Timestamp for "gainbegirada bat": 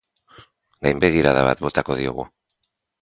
0.87-1.61